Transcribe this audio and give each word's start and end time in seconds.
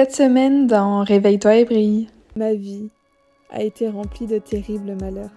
Cette 0.00 0.14
semaine 0.14 0.66
dans 0.66 1.04
Réveille-toi 1.04 1.56
et 1.56 1.64
brille. 1.66 2.08
Ma 2.34 2.54
vie 2.54 2.88
a 3.50 3.62
été 3.62 3.86
remplie 3.86 4.26
de 4.26 4.38
terribles 4.38 4.96
malheurs, 4.98 5.28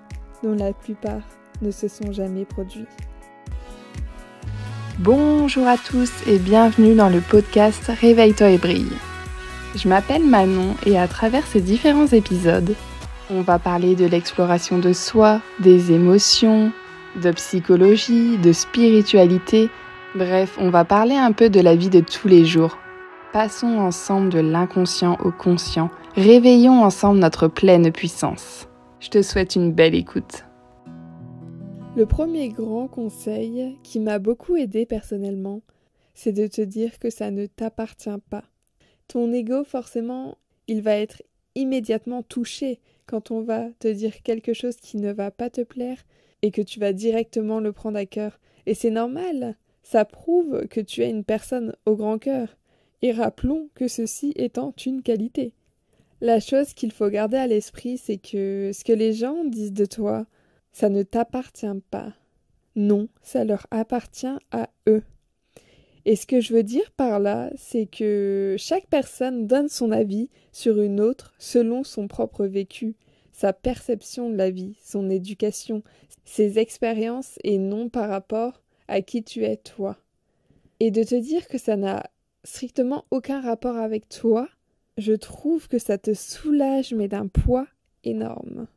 dont 0.41 0.55
la 0.55 0.71
plupart 0.71 1.19
ne 1.61 1.69
se 1.69 1.89
sont 1.89 2.13
jamais 2.13 2.45
produits. 2.45 2.85
Bonjour 4.99 5.67
à 5.67 5.75
tous 5.75 6.09
et 6.27 6.37
bienvenue 6.37 6.95
dans 6.95 7.09
le 7.09 7.19
podcast 7.19 7.91
Réveille-toi 7.99 8.51
et 8.51 8.57
brille. 8.57 8.95
Je 9.75 9.89
m'appelle 9.89 10.23
Manon 10.23 10.77
et 10.85 10.97
à 10.97 11.09
travers 11.09 11.45
ces 11.45 11.59
différents 11.59 12.07
épisodes, 12.07 12.73
on 13.29 13.41
va 13.41 13.59
parler 13.59 13.95
de 13.95 14.05
l'exploration 14.05 14.79
de 14.79 14.93
soi, 14.93 15.41
des 15.59 15.91
émotions, 15.91 16.71
de 17.21 17.31
psychologie, 17.31 18.37
de 18.37 18.53
spiritualité, 18.53 19.69
bref, 20.15 20.55
on 20.57 20.69
va 20.69 20.85
parler 20.85 21.15
un 21.17 21.33
peu 21.33 21.49
de 21.49 21.59
la 21.59 21.75
vie 21.75 21.89
de 21.89 21.99
tous 21.99 22.29
les 22.29 22.45
jours 22.45 22.77
Passons 23.33 23.79
ensemble 23.79 24.29
de 24.29 24.37
l'inconscient 24.37 25.17
au 25.23 25.31
conscient, 25.31 25.89
réveillons 26.13 26.83
ensemble 26.83 27.17
notre 27.17 27.47
pleine 27.47 27.91
puissance. 27.91 28.69
Je 28.99 29.09
te 29.09 29.23
souhaite 29.23 29.55
une 29.55 29.71
belle 29.71 29.95
écoute. 29.95 30.45
Le 31.95 32.05
premier 32.05 32.49
grand 32.49 32.87
conseil 32.87 33.75
qui 33.81 33.99
m'a 33.99 34.19
beaucoup 34.19 34.55
aidé 34.55 34.85
personnellement, 34.85 35.61
c'est 36.13 36.31
de 36.31 36.45
te 36.45 36.61
dire 36.61 36.99
que 36.99 37.09
ça 37.09 37.31
ne 37.31 37.47
t'appartient 37.47 38.21
pas. 38.29 38.43
Ton 39.07 39.33
ego, 39.33 39.63
forcément, 39.63 40.37
il 40.67 40.83
va 40.83 40.95
être 40.95 41.23
immédiatement 41.55 42.21
touché 42.21 42.81
quand 43.07 43.31
on 43.31 43.41
va 43.41 43.65
te 43.79 43.87
dire 43.87 44.21
quelque 44.21 44.53
chose 44.53 44.75
qui 44.75 44.97
ne 44.97 45.11
va 45.11 45.31
pas 45.31 45.49
te 45.49 45.61
plaire 45.61 45.97
et 46.43 46.51
que 46.51 46.61
tu 46.61 46.79
vas 46.79 46.93
directement 46.93 47.59
le 47.59 47.71
prendre 47.71 47.97
à 47.97 48.05
cœur. 48.05 48.39
Et 48.67 48.75
c'est 48.75 48.91
normal, 48.91 49.57
ça 49.81 50.05
prouve 50.05 50.67
que 50.67 50.81
tu 50.81 51.01
es 51.01 51.09
une 51.09 51.23
personne 51.23 51.75
au 51.87 51.95
grand 51.95 52.19
cœur 52.19 52.57
et 53.03 53.11
rappelons 53.11 53.69
que 53.75 53.87
ceci 53.87 54.31
étant 54.35 54.73
une 54.85 55.03
qualité. 55.03 55.53
La 56.21 56.39
chose 56.39 56.73
qu'il 56.73 56.93
faut 56.93 57.09
garder 57.09 57.35
à 57.35 57.47
l'esprit, 57.47 57.97
c'est 57.97 58.17
que 58.17 58.71
ce 58.73 58.85
que 58.85 58.93
les 58.93 59.11
gens 59.13 59.43
disent 59.43 59.73
de 59.73 59.85
toi, 59.85 60.25
ça 60.71 60.87
ne 60.87 61.03
t'appartient 61.03 61.67
pas. 61.91 62.13
Non, 62.77 63.09
ça 63.21 63.43
leur 63.43 63.67
appartient 63.71 64.39
à 64.51 64.69
eux. 64.87 65.03
Et 66.05 66.15
ce 66.15 66.25
que 66.25 66.39
je 66.39 66.53
veux 66.53 66.63
dire 66.63 66.91
par 66.91 67.19
là, 67.19 67.51
c'est 67.57 67.87
que 67.87 68.55
chaque 68.57 68.87
personne 68.87 69.47
donne 69.47 69.67
son 69.67 69.91
avis 69.91 70.29
sur 70.53 70.81
une 70.81 71.01
autre 71.01 71.33
selon 71.37 71.83
son 71.83 72.07
propre 72.07 72.45
vécu, 72.45 72.95
sa 73.33 73.51
perception 73.51 74.29
de 74.29 74.37
la 74.37 74.49
vie, 74.49 74.77
son 74.81 75.09
éducation, 75.09 75.83
ses 76.23 76.57
expériences 76.57 77.37
et 77.43 77.57
non 77.57 77.89
par 77.89 78.07
rapport 78.07 78.61
à 78.87 79.01
qui 79.01 79.23
tu 79.23 79.43
es 79.43 79.57
toi. 79.57 79.97
Et 80.79 80.89
de 80.89 81.03
te 81.03 81.15
dire 81.15 81.49
que 81.49 81.57
ça 81.57 81.75
n'a 81.75 82.03
strictement 82.43 83.05
aucun 83.11 83.41
rapport 83.41 83.77
avec 83.77 84.09
toi, 84.09 84.49
je 84.97 85.13
trouve 85.13 85.67
que 85.67 85.79
ça 85.79 85.97
te 85.97 86.13
soulage 86.13 86.93
mais 86.93 87.07
d'un 87.07 87.27
poids 87.27 87.67
énorme. 88.03 88.67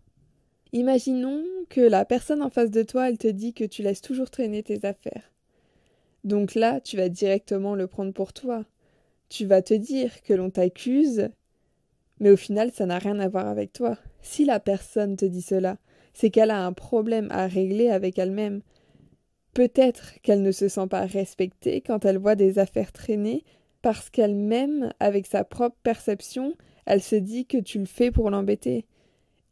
Imaginons 0.73 1.45
que 1.69 1.81
la 1.81 2.05
personne 2.05 2.43
en 2.43 2.51
face 2.51 2.71
de 2.71 2.83
toi, 2.83 3.09
elle 3.09 3.19
te 3.19 3.29
dit 3.29 3.55
que 3.55 3.65
tu 3.65 3.83
laisses 3.83 4.03
toujours 4.03 4.31
traîner 4.31 4.63
tes 4.63 4.85
affaires. 4.85 5.33
Donc 6.25 6.55
là, 6.55 6.81
tu 6.81 6.97
vas 6.97 7.09
directement 7.09 7.75
le 7.75 7.87
prendre 7.87 8.13
pour 8.13 8.33
toi. 8.33 8.65
Tu 9.29 9.47
vas 9.47 9.63
te 9.63 9.75
dire 9.75 10.23
que 10.23 10.35
l'on 10.35 10.51
t'accuse, 10.51 11.29
mais 12.21 12.31
au 12.31 12.37
final, 12.37 12.73
ça 12.73 12.87
n'a 12.87 12.99
rien 12.99 13.19
à 13.21 13.29
voir 13.29 13.47
avec 13.47 13.73
toi. 13.73 13.97
Si 14.23 14.45
la 14.45 14.61
personne 14.61 15.17
te 15.17 15.25
dit 15.25 15.43
cela, 15.43 15.79
c'est 16.15 16.31
qu'elle 16.31 16.51
a 16.51 16.65
un 16.65 16.73
problème 16.73 17.29
à 17.31 17.47
régler 17.47 17.91
avec 17.91 18.19
elle-même. 18.19 18.63
Peut-être 19.57 20.21
qu'elle 20.21 20.43
ne 20.43 20.53
se 20.53 20.69
sent 20.69 20.87
pas 20.87 21.07
respectée 21.07 21.81
quand 21.81 22.05
elle 22.05 22.19
voit 22.19 22.35
des 22.35 22.59
affaires 22.59 22.93
traîner 22.93 23.43
parce 23.81 24.11
qu'elle-même, 24.11 24.93
avec 25.01 25.27
sa 25.27 25.45
propre 25.45 25.79
perception, 25.83 26.55
elle 26.85 27.03
se 27.03 27.17
dit 27.17 27.47
que 27.47 27.57
tu 27.57 27.79
le 27.79 27.87
fais 27.87 28.11
pour 28.11 28.29
l'embêter. 28.29 28.85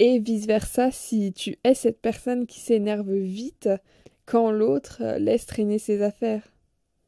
Et 0.00 0.18
vice-versa 0.18 0.90
si 0.90 1.32
tu 1.32 1.56
es 1.64 1.72
cette 1.72 2.02
personne 2.02 2.46
qui 2.46 2.60
s'énerve 2.60 3.14
vite 3.14 3.70
quand 4.26 4.50
l'autre 4.50 5.02
laisse 5.16 5.46
traîner 5.46 5.78
ses 5.78 6.02
affaires. 6.02 6.52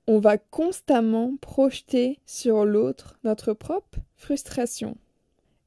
On 0.06 0.18
va 0.18 0.38
constamment 0.38 1.36
projeter 1.42 2.18
sur 2.24 2.64
l'autre 2.64 3.18
notre 3.24 3.52
propre 3.52 3.98
frustration. 4.14 4.96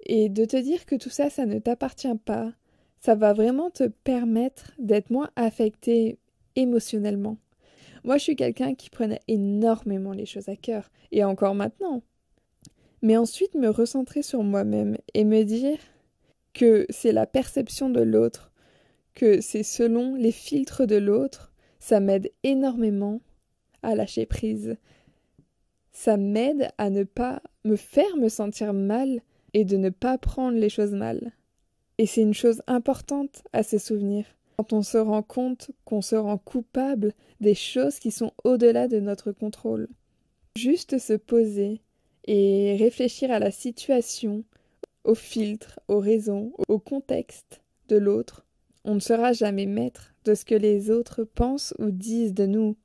Et 0.07 0.29
de 0.29 0.45
te 0.45 0.57
dire 0.57 0.87
que 0.87 0.95
tout 0.95 1.11
ça, 1.11 1.29
ça 1.29 1.45
ne 1.45 1.59
t'appartient 1.59 2.07
pas, 2.25 2.53
ça 2.99 3.13
va 3.13 3.33
vraiment 3.33 3.69
te 3.69 3.83
permettre 3.83 4.71
d'être 4.79 5.11
moins 5.11 5.29
affecté 5.35 6.17
émotionnellement. 6.61 7.37
Moi, 8.03 8.17
je 8.17 8.23
suis 8.23 8.35
quelqu'un 8.35 8.75
qui 8.75 8.89
prenait 8.89 9.21
énormément 9.27 10.13
les 10.13 10.25
choses 10.25 10.49
à 10.49 10.55
cœur, 10.55 10.89
et 11.11 11.23
encore 11.23 11.55
maintenant. 11.55 12.01
Mais 13.01 13.17
ensuite, 13.17 13.55
me 13.55 13.69
recentrer 13.69 14.21
sur 14.21 14.43
moi-même 14.43 14.97
et 15.13 15.23
me 15.23 15.43
dire 15.43 15.77
que 16.53 16.85
c'est 16.89 17.11
la 17.11 17.25
perception 17.25 17.89
de 17.89 18.01
l'autre, 18.01 18.51
que 19.13 19.41
c'est 19.41 19.63
selon 19.63 20.15
les 20.15 20.31
filtres 20.31 20.85
de 20.85 20.95
l'autre, 20.95 21.53
ça 21.79 21.99
m'aide 21.99 22.31
énormément 22.43 23.21
à 23.83 23.95
lâcher 23.95 24.25
prise. 24.25 24.75
Ça 25.91 26.17
m'aide 26.17 26.69
à 26.77 26.89
ne 26.89 27.03
pas 27.03 27.41
me 27.63 27.75
faire 27.75 28.15
me 28.17 28.29
sentir 28.29 28.73
mal 28.73 29.21
et 29.53 29.65
de 29.65 29.77
ne 29.77 29.89
pas 29.89 30.17
prendre 30.17 30.57
les 30.57 30.69
choses 30.69 30.93
mal. 30.93 31.31
Et 31.97 32.05
c'est 32.05 32.21
une 32.21 32.33
chose 32.33 32.61
importante 32.67 33.43
à 33.51 33.63
se 33.63 33.77
souvenir 33.77 34.25
quand 34.59 34.73
on 34.73 34.81
se 34.81 34.97
rend 34.97 35.23
compte 35.23 35.71
qu'on 35.85 36.01
se 36.01 36.17
rend 36.17 36.37
coupable 36.37 37.13
des 37.39 37.55
choses 37.55 37.97
qui 37.97 38.11
sont 38.11 38.33
au-delà 38.43 38.89
de 38.89 38.99
notre 38.99 39.31
contrôle. 39.31 39.87
Juste 40.57 40.97
se 40.97 41.13
poser 41.13 41.79
et 42.25 42.75
réfléchir 42.77 43.31
à 43.31 43.39
la 43.39 43.51
situation, 43.51 44.43
au 45.05 45.15
filtre, 45.15 45.79
aux 45.87 45.99
raisons, 45.99 46.51
au 46.67 46.77
contexte 46.77 47.61
de 47.87 47.95
l'autre. 47.95 48.45
On 48.83 48.95
ne 48.95 48.99
sera 48.99 49.31
jamais 49.31 49.65
maître 49.65 50.13
de 50.25 50.35
ce 50.35 50.43
que 50.43 50.55
les 50.55 50.91
autres 50.91 51.23
pensent 51.23 51.73
ou 51.79 51.89
disent 51.89 52.33
de 52.33 52.45
nous. 52.45 52.75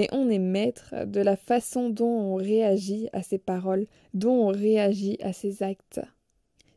Mais 0.00 0.08
on 0.10 0.28
est 0.28 0.40
maître 0.40 1.06
de 1.06 1.20
la 1.20 1.36
façon 1.36 1.90
dont 1.90 2.06
on 2.06 2.34
réagit 2.34 3.08
à 3.12 3.22
ces 3.22 3.38
paroles, 3.38 3.86
dont 4.14 4.48
on 4.48 4.48
réagit 4.48 5.16
à 5.20 5.32
ces 5.32 5.62
actes 5.62 6.00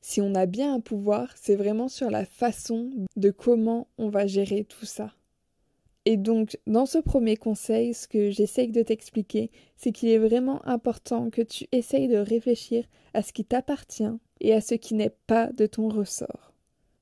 si 0.07 0.21
on 0.21 0.35
a 0.35 0.45
bien 0.45 0.73
un 0.73 0.79
pouvoir, 0.79 1.33
c'est 1.35 1.57
vraiment 1.57 1.89
sur 1.89 2.09
la 2.09 2.23
façon 2.23 2.91
de 3.17 3.29
comment 3.29 3.89
on 3.97 4.07
va 4.07 4.25
gérer 4.25 4.63
tout 4.63 4.85
ça. 4.85 5.11
Et 6.05 6.15
donc, 6.15 6.57
dans 6.65 6.85
ce 6.85 6.97
premier 6.97 7.35
conseil, 7.35 7.93
ce 7.93 8.07
que 8.07 8.29
j'essaye 8.29 8.71
de 8.71 8.81
t'expliquer, 8.83 9.51
c'est 9.75 9.91
qu'il 9.91 10.07
est 10.07 10.17
vraiment 10.17 10.65
important 10.65 11.29
que 11.29 11.41
tu 11.41 11.65
essayes 11.73 12.07
de 12.07 12.15
réfléchir 12.15 12.85
à 13.13 13.21
ce 13.21 13.33
qui 13.33 13.43
t'appartient 13.43 14.17
et 14.39 14.53
à 14.53 14.61
ce 14.61 14.75
qui 14.75 14.93
n'est 14.93 15.13
pas 15.27 15.47
de 15.51 15.65
ton 15.65 15.89
ressort. 15.89 16.53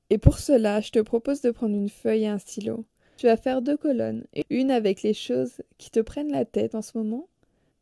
Et 0.09 0.17
pour 0.17 0.39
cela, 0.39 0.81
je 0.81 0.89
te 0.89 0.99
propose 0.99 1.41
de 1.41 1.51
prendre 1.51 1.75
une 1.75 1.89
feuille 1.89 2.23
et 2.23 2.27
un 2.27 2.39
stylo. 2.39 2.85
Tu 3.17 3.27
vas 3.27 3.37
faire 3.37 3.61
deux 3.61 3.77
colonnes, 3.77 4.25
une 4.49 4.72
avec 4.72 5.03
les 5.03 5.13
choses 5.13 5.61
qui 5.77 5.91
te 5.91 5.99
prennent 5.99 6.31
la 6.31 6.43
tête 6.43 6.73
en 6.73 6.81
ce 6.81 6.97
moment 6.97 7.27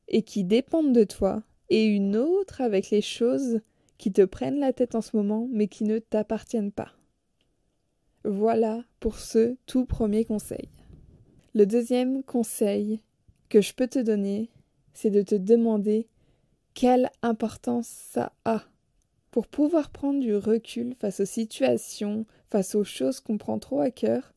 et 0.09 0.23
qui 0.23 0.43
dépendent 0.43 0.91
de 0.91 1.05
toi, 1.05 1.43
et 1.69 1.85
une 1.85 2.17
autre 2.17 2.59
avec 2.59 2.89
les 2.89 3.01
choses 3.01 3.61
qui 4.03 4.11
te 4.11 4.25
prennent 4.25 4.59
la 4.59 4.73
tête 4.73 4.95
en 4.95 5.01
ce 5.01 5.15
moment, 5.15 5.47
mais 5.49 5.69
qui 5.69 5.85
ne 5.85 5.97
t'appartiennent 5.97 6.73
pas. 6.73 6.91
Voilà 8.25 8.83
pour 8.99 9.17
ce 9.17 9.55
tout 9.65 9.85
premier 9.85 10.25
conseil. 10.25 10.67
Le 11.53 11.65
deuxième 11.65 12.21
conseil 12.21 12.99
que 13.47 13.61
je 13.61 13.73
peux 13.73 13.87
te 13.87 13.99
donner, 13.99 14.49
c'est 14.93 15.09
de 15.09 15.21
te 15.21 15.35
demander 15.35 16.09
quelle 16.73 17.11
importance 17.21 17.87
ça 17.87 18.33
a. 18.43 18.63
Pour 19.31 19.47
pouvoir 19.47 19.89
prendre 19.89 20.19
du 20.19 20.35
recul 20.35 20.95
face 20.99 21.21
aux 21.21 21.25
situations, 21.25 22.25
face 22.51 22.75
aux 22.75 22.83
choses 22.83 23.21
qu'on 23.21 23.37
prend 23.37 23.57
trop 23.57 23.79
à 23.79 23.89
cœur, 23.89 24.33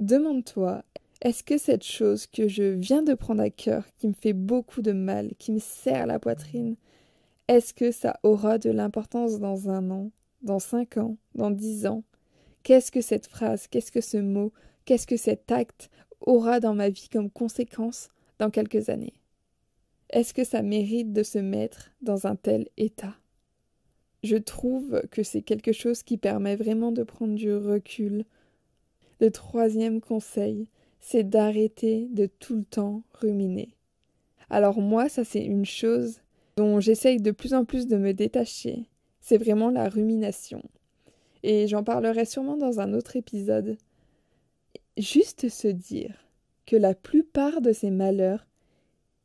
demande-toi 0.00 0.82
est-ce 1.20 1.44
que 1.44 1.58
cette 1.58 1.84
chose 1.84 2.26
que 2.26 2.48
je 2.48 2.64
viens 2.64 3.04
de 3.04 3.14
prendre 3.14 3.40
à 3.40 3.50
cœur, 3.50 3.84
qui 3.98 4.08
me 4.08 4.14
fait 4.14 4.32
beaucoup 4.32 4.82
de 4.82 4.90
mal, 4.90 5.30
qui 5.38 5.52
me 5.52 5.60
serre 5.60 6.08
la 6.08 6.18
poitrine, 6.18 6.74
est-ce 7.48 7.74
que 7.74 7.90
ça 7.90 8.18
aura 8.22 8.58
de 8.58 8.70
l'importance 8.70 9.38
dans 9.38 9.68
un 9.68 9.90
an, 9.90 10.10
dans 10.42 10.58
cinq 10.58 10.96
ans, 10.96 11.16
dans 11.34 11.50
dix 11.50 11.86
ans? 11.86 12.02
Qu'est-ce 12.62 12.90
que 12.90 13.02
cette 13.02 13.26
phrase, 13.26 13.66
qu'est-ce 13.66 13.92
que 13.92 14.00
ce 14.00 14.16
mot, 14.16 14.52
qu'est-ce 14.86 15.06
que 15.06 15.18
cet 15.18 15.52
acte 15.52 15.90
aura 16.20 16.60
dans 16.60 16.74
ma 16.74 16.88
vie 16.88 17.08
comme 17.12 17.30
conséquence 17.30 18.08
dans 18.38 18.50
quelques 18.50 18.88
années? 18.88 19.20
Est-ce 20.08 20.32
que 20.32 20.44
ça 20.44 20.62
mérite 20.62 21.12
de 21.12 21.22
se 21.22 21.38
mettre 21.38 21.90
dans 22.00 22.26
un 22.26 22.36
tel 22.36 22.68
état? 22.78 23.14
Je 24.22 24.36
trouve 24.36 25.02
que 25.10 25.22
c'est 25.22 25.42
quelque 25.42 25.72
chose 25.72 26.02
qui 26.02 26.16
permet 26.16 26.56
vraiment 26.56 26.92
de 26.92 27.02
prendre 27.02 27.34
du 27.34 27.54
recul. 27.54 28.24
Le 29.20 29.30
troisième 29.30 30.00
conseil, 30.00 30.68
c'est 31.00 31.28
d'arrêter 31.28 32.08
de 32.10 32.24
tout 32.24 32.56
le 32.56 32.64
temps 32.64 33.02
ruminer. 33.20 33.76
Alors 34.48 34.80
moi, 34.80 35.10
ça 35.10 35.24
c'est 35.24 35.44
une 35.44 35.66
chose 35.66 36.22
dont 36.56 36.80
j'essaye 36.80 37.20
de 37.20 37.30
plus 37.30 37.54
en 37.54 37.64
plus 37.64 37.86
de 37.86 37.96
me 37.96 38.12
détacher, 38.12 38.88
c'est 39.20 39.38
vraiment 39.38 39.70
la 39.70 39.88
rumination. 39.88 40.62
Et 41.42 41.66
j'en 41.66 41.84
parlerai 41.84 42.24
sûrement 42.24 42.56
dans 42.56 42.80
un 42.80 42.94
autre 42.94 43.16
épisode. 43.16 43.76
Juste 44.96 45.48
se 45.48 45.68
dire 45.68 46.14
que 46.66 46.76
la 46.76 46.94
plupart 46.94 47.60
de 47.60 47.72
ces 47.72 47.90
malheurs, 47.90 48.46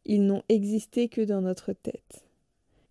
ils 0.06 0.26
n'ont 0.26 0.44
existé 0.50 1.08
que 1.08 1.22
dans 1.22 1.42
notre 1.42 1.74
tête. 1.74 2.26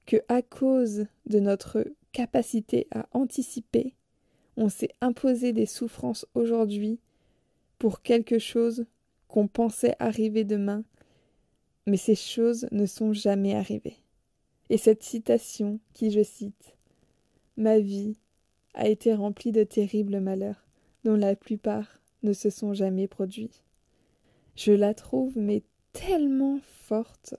que 0.06 0.16
à 0.28 0.40
cause 0.40 1.04
de 1.26 1.38
notre 1.38 1.84
capacité 2.12 2.86
à 2.90 3.06
anticiper, 3.12 3.94
on 4.56 4.70
s'est 4.70 4.94
imposé 5.02 5.52
des 5.52 5.66
souffrances 5.66 6.24
aujourd'hui 6.34 6.98
pour 7.78 8.00
quelque 8.00 8.38
chose 8.38 8.86
qu'on 9.28 9.48
pensait 9.48 9.94
arriver 9.98 10.44
demain, 10.44 10.82
mais 11.86 11.98
ces 11.98 12.14
choses 12.14 12.66
ne 12.72 12.86
sont 12.86 13.12
jamais 13.12 13.54
arrivées. 13.54 13.98
Et 14.70 14.76
cette 14.76 15.02
citation, 15.02 15.80
qui 15.94 16.10
je 16.10 16.22
cite, 16.22 16.76
Ma 17.56 17.78
vie 17.78 18.16
a 18.74 18.86
été 18.86 19.14
remplie 19.14 19.52
de 19.52 19.64
terribles 19.64 20.20
malheurs, 20.20 20.66
dont 21.04 21.16
la 21.16 21.34
plupart 21.34 22.00
ne 22.22 22.32
se 22.32 22.50
sont 22.50 22.74
jamais 22.74 23.08
produits. 23.08 23.62
Je 24.56 24.72
la 24.72 24.94
trouve 24.94 25.38
mais 25.38 25.62
tellement 25.92 26.60
forte. 26.62 27.34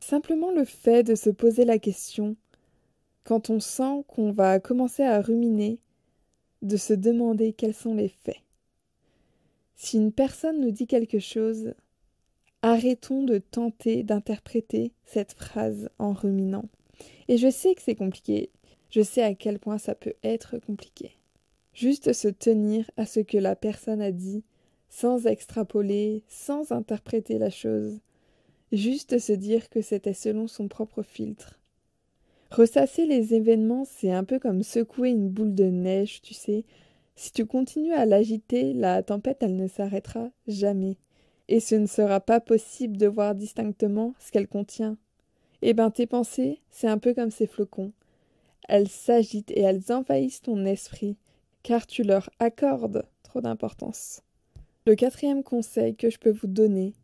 Simplement 0.00 0.50
le 0.50 0.64
fait 0.64 1.02
de 1.02 1.14
se 1.14 1.30
poser 1.30 1.64
la 1.64 1.78
question, 1.78 2.36
quand 3.24 3.50
on 3.50 3.60
sent 3.60 4.04
qu'on 4.08 4.32
va 4.32 4.60
commencer 4.60 5.02
à 5.02 5.20
ruminer, 5.20 5.78
de 6.62 6.76
se 6.76 6.92
demander 6.92 7.52
quels 7.52 7.74
sont 7.74 7.94
les 7.94 8.08
faits. 8.08 8.42
Si 9.74 9.96
une 9.96 10.12
personne 10.12 10.60
nous 10.60 10.70
dit 10.70 10.86
quelque 10.86 11.18
chose, 11.18 11.74
arrêtons 12.62 13.22
de 13.22 13.38
tenter 13.38 14.02
d'interpréter 14.02 14.92
cette 15.04 15.32
phrase 15.32 15.90
en 15.98 16.12
ruminant. 16.12 16.64
Et 17.28 17.36
je 17.36 17.50
sais 17.50 17.74
que 17.74 17.82
c'est 17.82 17.94
compliqué, 17.94 18.50
je 18.90 19.02
sais 19.02 19.22
à 19.22 19.34
quel 19.34 19.58
point 19.58 19.78
ça 19.78 19.94
peut 19.94 20.14
être 20.22 20.58
compliqué. 20.58 21.12
Juste 21.74 22.12
se 22.12 22.28
tenir 22.28 22.90
à 22.96 23.06
ce 23.06 23.20
que 23.20 23.38
la 23.38 23.56
personne 23.56 24.00
a 24.00 24.12
dit, 24.12 24.44
sans 24.88 25.26
extrapoler, 25.26 26.22
sans 26.28 26.72
interpréter 26.72 27.38
la 27.38 27.50
chose, 27.50 28.00
juste 28.72 29.18
se 29.18 29.32
dire 29.32 29.68
que 29.68 29.80
c'était 29.80 30.14
selon 30.14 30.46
son 30.48 30.68
propre 30.68 31.02
filtre, 31.02 31.58
Ressasser 32.52 33.06
les 33.06 33.32
événements, 33.32 33.86
c'est 33.86 34.12
un 34.12 34.24
peu 34.24 34.38
comme 34.38 34.62
secouer 34.62 35.08
une 35.08 35.30
boule 35.30 35.54
de 35.54 35.64
neige, 35.64 36.20
tu 36.20 36.34
sais. 36.34 36.66
Si 37.16 37.32
tu 37.32 37.46
continues 37.46 37.94
à 37.94 38.04
l'agiter, 38.04 38.74
la 38.74 39.02
tempête, 39.02 39.38
elle 39.40 39.56
ne 39.56 39.68
s'arrêtera 39.68 40.28
jamais. 40.46 40.98
Et 41.48 41.60
ce 41.60 41.74
ne 41.74 41.86
sera 41.86 42.20
pas 42.20 42.40
possible 42.40 42.96
de 42.96 43.06
voir 43.06 43.34
distinctement 43.34 44.14
ce 44.18 44.30
qu'elle 44.30 44.48
contient. 44.48 44.96
Eh 45.62 45.74
ben, 45.74 45.90
tes 45.90 46.06
pensées, 46.06 46.60
c'est 46.70 46.88
un 46.88 46.98
peu 46.98 47.14
comme 47.14 47.30
ces 47.30 47.46
flocons. 47.46 47.92
Elles 48.68 48.88
s'agitent 48.88 49.50
et 49.50 49.60
elles 49.60 49.92
envahissent 49.92 50.42
ton 50.42 50.64
esprit, 50.64 51.16
car 51.62 51.86
tu 51.86 52.02
leur 52.02 52.30
accordes 52.38 53.06
trop 53.22 53.40
d'importance. 53.40 54.22
Le 54.86 54.94
quatrième 54.96 55.44
conseil 55.44 55.94
que 55.94 56.10
je 56.10 56.18
peux 56.18 56.32
vous 56.32 56.48
donner, 56.48 56.94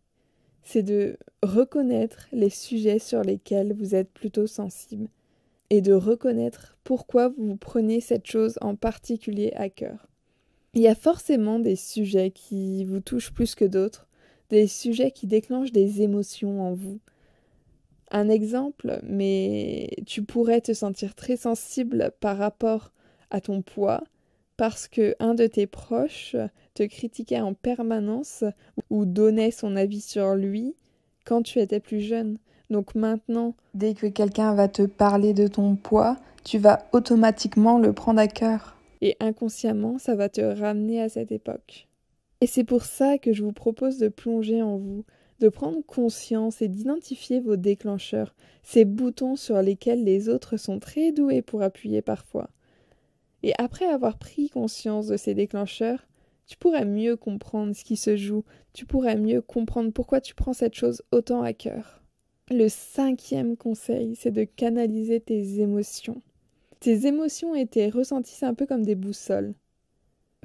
c'est 0.63 0.83
de 0.83 1.17
reconnaître 1.43 2.27
les 2.33 2.51
sujets 2.51 2.99
sur 2.99 3.23
lesquels 3.23 3.73
vous 3.73 3.95
êtes 3.95 4.11
plutôt 4.11 4.47
sensible 4.47 5.09
et 5.71 5.81
de 5.81 5.93
reconnaître 5.93 6.77
pourquoi 6.83 7.29
vous 7.29 7.57
prenez 7.57 8.01
cette 8.01 8.27
chose 8.27 8.59
en 8.61 8.75
particulier 8.75 9.53
à 9.55 9.69
cœur. 9.69 10.09
Il 10.75 10.83
y 10.83 10.89
a 10.89 10.95
forcément 10.95 11.59
des 11.59 11.77
sujets 11.77 12.31
qui 12.31 12.85
vous 12.85 13.01
touchent 13.01 13.33
plus 13.33 13.55
que 13.55 13.65
d'autres, 13.65 14.08
des 14.51 14.67
sujets 14.67 15.11
qui 15.11 15.27
déclenchent 15.27 15.73
des 15.73 16.03
émotions 16.03 16.63
en 16.63 16.75
vous. 16.75 17.01
Un 18.11 18.29
exemple, 18.29 19.01
mais 19.03 19.91
tu 20.07 20.23
pourrais 20.23 20.61
te 20.61 20.73
sentir 20.73 21.15
très 21.15 21.37
sensible 21.37 22.13
par 22.21 22.39
rapport 22.39 22.93
à 23.31 23.41
ton 23.41 23.61
poids 23.61 24.03
parce 24.57 24.89
que 24.89 25.15
un 25.21 25.35
de 25.35 25.47
tes 25.47 25.67
proches 25.67 26.37
te 26.75 26.83
critiquait 26.83 27.41
en 27.41 27.55
permanence 27.55 28.45
ou 28.91 29.05
donnait 29.05 29.51
son 29.51 29.77
avis 29.77 30.01
sur 30.01 30.35
lui 30.35 30.75
quand 31.25 31.43
tu 31.43 31.61
étais 31.61 31.81
plus 31.81 32.01
jeune. 32.01 32.39
Donc 32.71 32.95
maintenant, 32.95 33.55
dès 33.75 33.95
que 33.95 34.07
quelqu'un 34.07 34.55
va 34.55 34.69
te 34.69 34.83
parler 34.83 35.33
de 35.33 35.47
ton 35.47 35.77
poids, 35.77 36.17
tu 36.45 36.59
vas 36.59 36.87
automatiquement 36.93 37.79
le 37.79 37.93
prendre 37.93 38.21
à 38.21 38.29
cœur. 38.29 38.77
Et 39.01 39.17
inconsciemment, 39.21 39.99
ça 39.99 40.15
va 40.15 40.29
te 40.29 40.41
ramener 40.41 41.01
à 41.01 41.09
cette 41.09 41.31
époque. 41.31 41.88
Et 42.41 42.47
c'est 42.47 42.65
pour 42.65 42.85
ça 42.85 43.19
que 43.19 43.33
je 43.33 43.43
vous 43.43 43.53
propose 43.53 43.99
de 43.99 44.09
plonger 44.09 44.63
en 44.63 44.77
vous, 44.77 45.05
de 45.41 45.49
prendre 45.49 45.85
conscience 45.85 46.63
et 46.63 46.69
d'identifier 46.69 47.41
vos 47.41 47.57
déclencheurs, 47.57 48.35
ces 48.63 48.85
boutons 48.85 49.37
sur 49.37 49.61
lesquels 49.63 50.05
les 50.05 50.29
autres 50.29 50.57
sont 50.57 50.79
très 50.79 51.13
doués 51.13 51.43
pour 51.43 51.63
appuyer 51.63 52.03
parfois. 52.03 52.51
Et 53.43 53.53
après 53.59 53.87
avoir 53.87 54.19
pris 54.19 54.51
conscience 54.51 55.07
de 55.07 55.17
ces 55.17 55.35
déclencheurs, 55.35 56.07
tu 56.47 56.57
pourrais 56.57 56.85
mieux 56.85 57.17
comprendre 57.17 57.75
ce 57.75 57.85
qui 57.85 57.97
se 57.97 58.17
joue, 58.17 58.45
tu 58.73 58.87
pourrais 58.87 59.17
mieux 59.17 59.43
comprendre 59.43 59.93
pourquoi 59.93 60.21
tu 60.21 60.35
prends 60.35 60.55
cette 60.55 60.75
chose 60.75 61.03
autant 61.13 61.43
à 61.43 61.53
cœur. 61.53 62.03
Le 62.51 62.69
cinquième 62.69 63.57
conseil, 63.57 64.17
c'est 64.17 64.31
de 64.31 64.45
canaliser 64.45 65.21
tes 65.21 65.61
émotions. 65.61 66.23
Tes 66.81 67.07
émotions 67.07 67.55
et 67.55 67.67
tes 67.67 67.91
ressentis, 67.91 68.45
un 68.45 68.55
peu 68.55 68.65
comme 68.65 68.85
des 68.85 68.95
boussoles. 68.95 69.55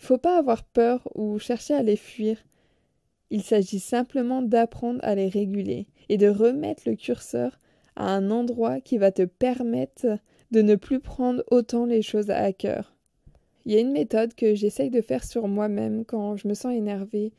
Faut 0.04 0.18
pas 0.18 0.38
avoir 0.38 0.64
peur 0.64 1.08
ou 1.16 1.40
chercher 1.40 1.74
à 1.74 1.82
les 1.82 1.96
fuir. 1.96 2.38
Il 3.30 3.42
s'agit 3.42 3.80
simplement 3.80 4.42
d'apprendre 4.42 5.00
à 5.02 5.16
les 5.16 5.30
réguler 5.30 5.88
et 6.10 6.18
de 6.18 6.28
remettre 6.28 6.84
le 6.86 6.96
curseur 6.96 7.60
à 7.96 8.14
un 8.14 8.30
endroit 8.30 8.82
qui 8.82 8.98
va 8.98 9.12
te 9.12 9.24
permettre 9.24 10.20
de 10.52 10.62
ne 10.62 10.76
plus 10.76 11.00
prendre 11.00 11.42
autant 11.50 11.86
les 11.86 12.02
choses 12.02 12.30
à 12.30 12.52
cœur. 12.52 12.94
Il 13.66 13.72
y 13.72 13.78
a 13.78 13.80
une 13.80 13.94
méthode 13.94 14.36
que 14.36 14.56
j'essaye 14.56 14.90
de 14.90 15.02
faire 15.02 15.24
sur 15.24 15.48
moi-même 15.48 16.04
quand 16.04 16.36
je 16.36 16.48
me 16.48 16.54
sens 16.54 16.74
énervée 16.74 17.32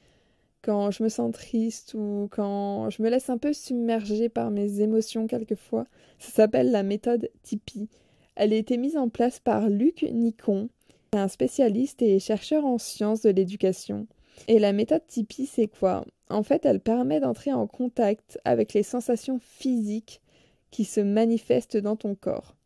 quand 0.64 0.90
je 0.90 1.02
me 1.02 1.10
sens 1.10 1.30
triste 1.32 1.92
ou 1.92 2.28
quand 2.30 2.88
je 2.88 3.02
me 3.02 3.10
laisse 3.10 3.28
un 3.28 3.36
peu 3.36 3.52
submerger 3.52 4.30
par 4.30 4.50
mes 4.50 4.80
émotions 4.80 5.26
quelquefois. 5.26 5.86
Ça 6.18 6.32
s'appelle 6.32 6.70
la 6.70 6.82
méthode 6.82 7.28
Tipeee. 7.42 7.90
Elle 8.34 8.54
a 8.54 8.56
été 8.56 8.78
mise 8.78 8.96
en 8.96 9.10
place 9.10 9.38
par 9.38 9.68
Luc 9.68 10.02
Nicon, 10.10 10.70
un 11.14 11.28
spécialiste 11.28 12.02
et 12.02 12.18
chercheur 12.18 12.64
en 12.64 12.78
sciences 12.78 13.22
de 13.22 13.30
l'éducation. 13.30 14.06
Et 14.48 14.58
la 14.58 14.72
méthode 14.72 15.06
Tipeee, 15.06 15.46
c'est 15.46 15.68
quoi? 15.68 16.04
En 16.28 16.42
fait, 16.42 16.64
elle 16.64 16.80
permet 16.80 17.20
d'entrer 17.20 17.52
en 17.52 17.66
contact 17.66 18.38
avec 18.44 18.72
les 18.72 18.82
sensations 18.82 19.38
physiques 19.38 20.20
qui 20.70 20.84
se 20.84 21.00
manifestent 21.00 21.76
dans 21.76 21.96
ton 21.96 22.14
corps. 22.14 22.56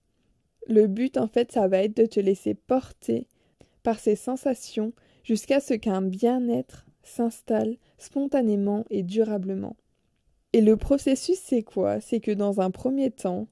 Le 0.67 0.87
but, 0.87 1.17
en 1.17 1.29
fait, 1.29 1.53
ça 1.53 1.69
va 1.69 1.83
être 1.83 1.97
de 1.97 2.06
te 2.06 2.21
laisser 2.21 2.55
porter 2.55 3.27
par 3.83 3.99
ces 3.99 4.17
sensations 4.17 4.93
jusqu'à 5.25 5.61
ce 5.61 5.75
qu'un 5.75 6.03
bien-être 6.03 6.87
s'installe 7.03 7.77
spontanément 7.99 8.85
et 8.91 9.03
durablement. 9.03 9.77
Et 10.53 10.61
le 10.61 10.77
processus, 10.77 11.39
c'est 11.39 11.62
quoi? 11.62 12.01
C'est 12.01 12.21
que 12.21 12.31
dans 12.31 12.61
un 12.61 12.71
premier 12.71 13.11
temps, 13.11 13.49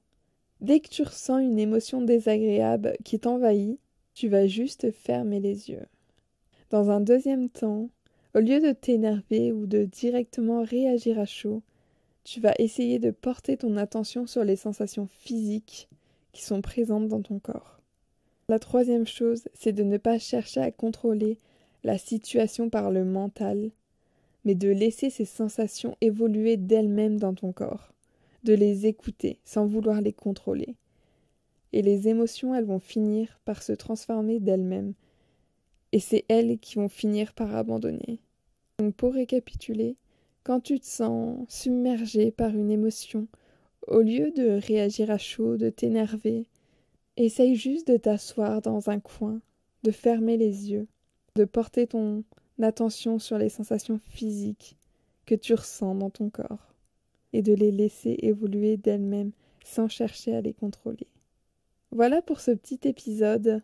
dès 0.61 0.79
que 0.79 0.89
tu 0.89 1.03
ressens 1.03 1.39
une 1.39 1.59
émotion 1.59 2.01
désagréable 2.01 2.97
qui 3.03 3.19
t'envahit, 3.19 3.79
tu 4.17 4.29
vas 4.29 4.47
juste 4.47 4.89
fermer 4.89 5.39
les 5.39 5.69
yeux. 5.69 5.85
Dans 6.71 6.89
un 6.89 7.01
deuxième 7.01 7.49
temps, 7.49 7.91
au 8.33 8.39
lieu 8.39 8.59
de 8.59 8.71
t'énerver 8.71 9.51
ou 9.51 9.67
de 9.67 9.83
directement 9.83 10.63
réagir 10.63 11.19
à 11.19 11.25
chaud, 11.25 11.61
tu 12.23 12.39
vas 12.39 12.55
essayer 12.57 12.97
de 12.97 13.11
porter 13.11 13.57
ton 13.57 13.77
attention 13.77 14.25
sur 14.25 14.43
les 14.43 14.55
sensations 14.55 15.07
physiques 15.19 15.87
qui 16.31 16.43
sont 16.43 16.63
présentes 16.63 17.07
dans 17.07 17.21
ton 17.21 17.37
corps. 17.37 17.79
La 18.49 18.57
troisième 18.57 19.05
chose, 19.05 19.43
c'est 19.53 19.71
de 19.71 19.83
ne 19.83 19.97
pas 19.97 20.17
chercher 20.17 20.61
à 20.61 20.71
contrôler 20.71 21.37
la 21.83 21.99
situation 21.99 22.71
par 22.71 22.89
le 22.89 23.05
mental, 23.05 23.69
mais 24.45 24.55
de 24.55 24.69
laisser 24.69 25.11
ces 25.11 25.25
sensations 25.25 25.95
évoluer 26.01 26.57
d'elles-mêmes 26.57 27.19
dans 27.19 27.35
ton 27.35 27.51
corps, 27.51 27.93
de 28.43 28.55
les 28.55 28.87
écouter 28.87 29.37
sans 29.45 29.67
vouloir 29.67 30.01
les 30.01 30.13
contrôler. 30.13 30.75
Et 31.73 31.81
les 31.81 32.07
émotions, 32.07 32.55
elles 32.55 32.65
vont 32.65 32.79
finir 32.79 33.39
par 33.45 33.61
se 33.61 33.73
transformer 33.73 34.39
d'elles-mêmes, 34.39 34.93
et 35.91 35.99
c'est 35.99 36.25
elles 36.27 36.59
qui 36.59 36.75
vont 36.75 36.89
finir 36.89 37.33
par 37.33 37.55
abandonner. 37.55 38.19
Donc 38.79 38.95
pour 38.95 39.13
récapituler, 39.13 39.95
quand 40.43 40.59
tu 40.59 40.79
te 40.79 40.85
sens 40.85 41.45
submergé 41.49 42.31
par 42.31 42.55
une 42.55 42.71
émotion, 42.71 43.27
au 43.87 44.01
lieu 44.01 44.31
de 44.31 44.59
réagir 44.65 45.11
à 45.11 45.17
chaud, 45.17 45.57
de 45.57 45.69
t'énerver, 45.69 46.47
essaye 47.17 47.55
juste 47.55 47.87
de 47.87 47.97
t'asseoir 47.97 48.61
dans 48.61 48.89
un 48.89 48.99
coin, 48.99 49.41
de 49.83 49.91
fermer 49.91 50.37
les 50.37 50.71
yeux, 50.71 50.87
de 51.35 51.45
porter 51.45 51.87
ton 51.87 52.23
attention 52.61 53.19
sur 53.19 53.37
les 53.37 53.49
sensations 53.49 53.97
physiques 53.97 54.77
que 55.25 55.35
tu 55.35 55.53
ressens 55.53 55.95
dans 55.95 56.09
ton 56.09 56.29
corps 56.29 56.73
et 57.33 57.41
de 57.41 57.53
les 57.53 57.71
laisser 57.71 58.15
évoluer 58.19 58.77
d'elles-mêmes 58.77 59.31
sans 59.63 59.87
chercher 59.87 60.35
à 60.35 60.41
les 60.41 60.53
contrôler. 60.53 61.07
Voilà 61.91 62.21
pour 62.21 62.41
ce 62.41 62.51
petit 62.51 62.79
épisode 62.83 63.61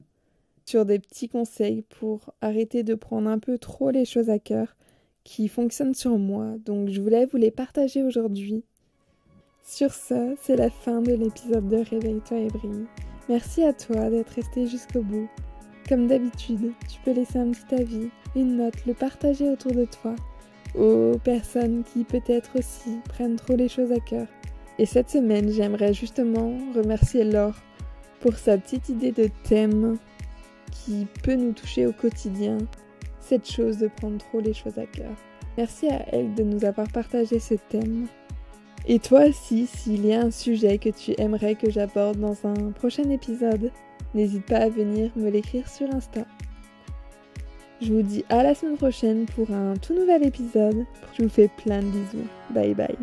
sur 0.65 0.85
des 0.85 0.97
petits 0.97 1.27
conseils 1.27 1.81
pour 1.81 2.33
arrêter 2.41 2.83
de 2.83 2.95
prendre 2.95 3.29
un 3.29 3.37
peu 3.37 3.57
trop 3.57 3.91
les 3.91 4.05
choses 4.05 4.29
à 4.29 4.39
cœur 4.39 4.77
qui 5.25 5.49
fonctionnent 5.49 5.93
sur 5.93 6.17
moi, 6.17 6.55
donc 6.65 6.89
je 6.89 7.01
voulais 7.01 7.25
vous 7.25 7.37
les 7.37 7.51
partager 7.51 8.01
aujourd'hui. 8.01 8.63
Sur 9.61 9.93
ce, 9.93 10.35
c'est 10.41 10.55
la 10.55 10.69
fin 10.69 11.01
de 11.01 11.13
l'épisode 11.13 11.67
de 11.67 11.77
Réveille-toi 11.77 12.37
et 12.37 12.47
brille. 12.47 12.85
Merci 13.29 13.63
à 13.63 13.73
toi 13.73 14.09
d'être 14.09 14.31
resté 14.31 14.67
jusqu'au 14.67 15.01
bout. 15.01 15.29
Comme 15.87 16.07
d'habitude, 16.07 16.71
tu 16.89 16.99
peux 17.03 17.11
laisser 17.11 17.39
un 17.39 17.51
petit 17.51 17.75
avis, 17.75 18.09
une 18.35 18.57
note, 18.57 18.85
le 18.85 18.93
partager 18.93 19.49
autour 19.49 19.73
de 19.73 19.85
toi 19.85 20.15
aux 20.75 21.17
personnes 21.19 21.83
qui 21.83 22.03
peut-être 22.03 22.57
aussi 22.57 22.99
prennent 23.09 23.35
trop 23.35 23.55
les 23.55 23.69
choses 23.69 23.91
à 23.91 23.99
cœur. 23.99 24.27
Et 24.79 24.85
cette 24.85 25.09
semaine, 25.09 25.49
j'aimerais 25.51 25.93
justement 25.93 26.57
remercier 26.73 27.23
Laure 27.23 27.55
pour 28.23 28.37
sa 28.37 28.57
petite 28.57 28.87
idée 28.87 29.11
de 29.11 29.29
thème 29.43 29.97
qui 30.71 31.05
peut 31.23 31.35
nous 31.35 31.51
toucher 31.51 31.85
au 31.85 31.91
quotidien, 31.91 32.57
cette 33.19 33.51
chose 33.51 33.77
de 33.79 33.89
prendre 33.89 34.17
trop 34.17 34.39
les 34.39 34.53
choses 34.53 34.79
à 34.79 34.85
cœur. 34.85 35.11
Merci 35.57 35.89
à 35.89 36.05
elle 36.07 36.33
de 36.33 36.43
nous 36.43 36.63
avoir 36.63 36.87
partagé 36.87 37.39
ce 37.39 37.55
thème. 37.69 38.07
Et 38.87 38.99
toi 38.99 39.25
aussi, 39.25 39.67
s'il 39.67 40.05
y 40.05 40.13
a 40.13 40.21
un 40.21 40.31
sujet 40.31 40.77
que 40.77 40.89
tu 40.89 41.13
aimerais 41.17 41.55
que 41.55 41.69
j'aborde 41.69 42.17
dans 42.17 42.37
un 42.45 42.71
prochain 42.71 43.09
épisode, 43.09 43.71
n'hésite 44.13 44.45
pas 44.45 44.59
à 44.59 44.69
venir 44.69 45.11
me 45.17 45.29
l'écrire 45.29 45.67
sur 45.67 45.93
Insta. 45.93 46.25
Je 47.81 47.91
vous 47.91 48.03
dis 48.03 48.23
à 48.29 48.41
la 48.41 48.55
semaine 48.55 48.77
prochaine 48.77 49.25
pour 49.25 49.51
un 49.51 49.75
tout 49.75 49.93
nouvel 49.93 50.25
épisode. 50.25 50.85
Je 51.17 51.23
vous 51.23 51.29
fais 51.29 51.49
plein 51.57 51.79
de 51.79 51.87
bisous. 51.87 52.27
Bye 52.51 52.73
bye. 52.73 52.97